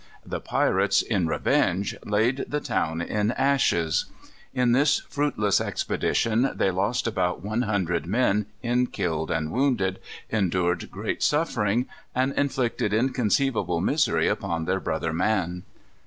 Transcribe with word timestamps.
The 0.25 0.39
pirates, 0.39 1.03
in 1.03 1.27
revenge, 1.27 1.95
laid 2.03 2.45
the 2.47 2.59
town 2.59 3.03
in 3.03 3.33
ashes. 3.33 4.05
In 4.51 4.71
this 4.71 4.97
fruitless 5.01 5.61
expedition 5.61 6.49
they 6.55 6.71
lost 6.71 7.05
about 7.05 7.43
one 7.43 7.61
hundred 7.61 8.07
men 8.07 8.47
in 8.63 8.87
killed 8.87 9.29
and 9.29 9.51
wounded, 9.51 9.99
endured 10.31 10.89
great 10.89 11.21
suffering, 11.21 11.85
and 12.15 12.33
inflicted 12.33 12.95
inconceivable 12.95 13.79
misery 13.79 14.27
upon 14.27 14.65
their 14.65 14.79
brother 14.79 15.13
man. 15.13 15.65